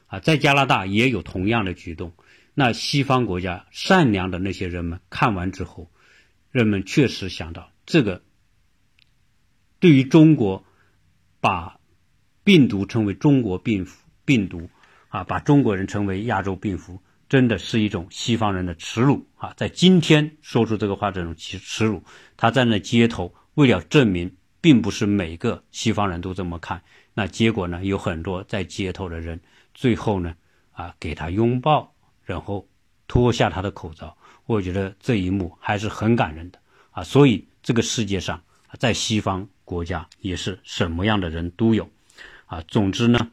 [0.07, 2.13] 啊，在加拿大也有同样的举动。
[2.55, 5.91] 那西方国家善良的那些人们看完之后，
[6.51, 8.23] 人们确实想到，这个
[9.81, 10.65] 对于中国
[11.41, 11.79] 把
[12.43, 13.87] 病毒称为中国病
[14.25, 14.71] 病毒
[15.09, 19.53] 啊，把中国人称为亚洲病夫，真的是一种西方人的耻辱啊！
[19.57, 22.03] 在今天说出这个话，这种耻耻辱，
[22.37, 26.83] 他站在街头为了证明，并不是每个西方人都这么看。
[27.15, 29.41] 那结果呢，有很多在街头的人，
[29.75, 30.35] 最后呢，
[30.73, 31.95] 啊，给他拥抱。
[32.25, 32.69] 然后
[33.07, 34.15] 脱下他的口罩，
[34.45, 36.59] 我觉得这一幕还是很感人的
[36.91, 37.03] 啊！
[37.03, 38.43] 所以这个世界上，
[38.79, 41.89] 在西方国家也是什么样的人都有
[42.45, 42.63] 啊。
[42.69, 43.31] 总之呢，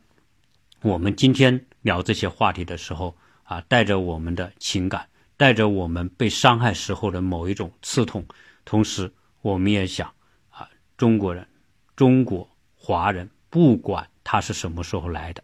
[0.82, 8.26] 我们今天聊这些话题的时候啊，带着我们的情感，带着我们被伤害时候的某一种刺痛，
[8.66, 10.14] 同时我们也想
[10.50, 11.48] 啊，中国人，
[11.96, 15.42] 中国华人，不管他是什么时候来的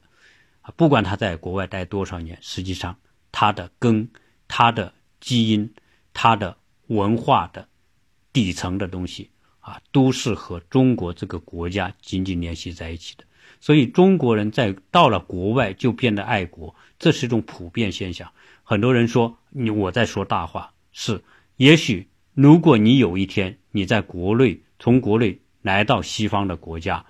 [0.62, 2.96] 啊，不管他在国外待多少年，实际上。
[3.34, 4.10] 他的根、
[4.50, 5.74] 他的基因、
[6.14, 7.70] 他的文化的
[8.34, 9.32] 底层的东西
[9.62, 13.24] 啊，都是和中国这个国家紧紧联系在一起的。
[13.62, 18.32] 所以中国人在到了国外就变得爱国，这是一种普遍现象。
[18.64, 21.22] 很多人说你我在说大话，是
[21.58, 27.06] 也许如果你有一天你在国内从国内来到西方的国家，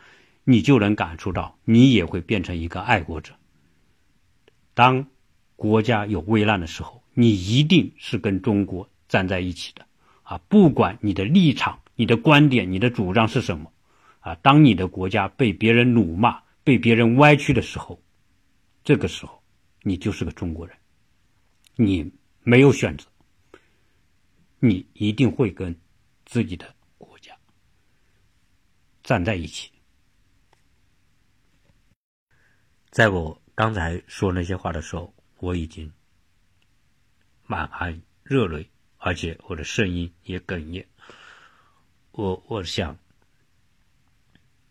[0.45, 3.33] 你就能感受到你也会变成一个爱国者。
[4.73, 5.05] 当。
[5.57, 9.85] 国家有危难的时候，你一定是跟中国站在一起的，
[10.23, 13.71] 啊，不管你的立场、你的观点、你的主张是什么，
[14.21, 18.01] 啊，当你的国家被别人辱骂、被别人歪曲的时候，
[18.83, 19.40] 这个时候
[19.82, 20.77] 你就是个中国人，
[21.75, 22.11] 你
[22.43, 23.05] 没有选择，
[24.59, 25.79] 你一定会跟
[26.25, 27.38] 自己的国家
[29.03, 29.71] 站在一起。
[32.89, 35.13] 在我刚才说那些话的时候。
[35.41, 35.91] 我已经
[37.47, 40.88] 满含热泪，而且我的声音也哽咽。
[42.11, 42.95] 我我想，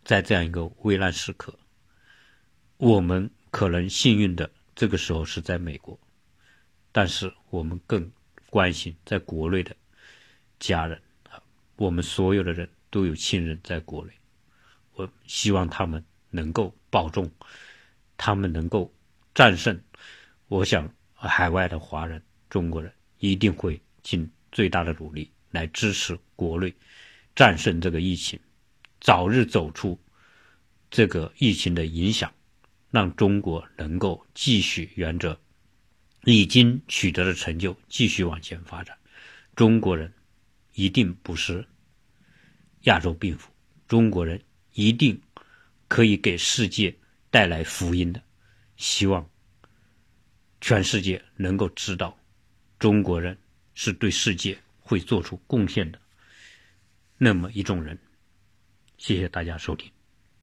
[0.04, 1.58] 在这样一个危难时刻，
[2.76, 4.48] 我们可能幸运的
[4.80, 6.00] 这个时候是在美国，
[6.90, 8.10] 但是我们更
[8.48, 9.76] 关心在国内的
[10.58, 11.38] 家人啊，
[11.76, 14.12] 我们所有的人都有亲人在国内，
[14.94, 17.30] 我希望他们能够保重，
[18.16, 18.90] 他们能够
[19.34, 19.78] 战胜。
[20.48, 26.74] 我想，海外的华人、中国人一定会尽最大的努力来支持国内
[27.36, 28.40] 战胜这个疫情，
[28.98, 30.00] 早日走出
[30.90, 32.32] 这个疫情的影响，
[32.90, 35.38] 让中国能够继续沿着
[36.24, 38.96] 已经取得的成就继续往前发展。
[39.54, 40.12] 中国人
[40.74, 41.66] 一定不是
[42.82, 43.50] 亚洲病夫，
[43.86, 44.40] 中国人
[44.72, 45.20] 一定
[45.88, 46.94] 可以给世界
[47.30, 48.22] 带来福音的。
[48.76, 49.28] 希望。
[50.62, 52.18] 全世界能够知道，
[52.78, 53.34] 中国人
[53.74, 55.98] 是对世界会做出贡献的
[57.16, 57.98] 那么一种人。
[58.98, 59.90] 谢谢大家收听。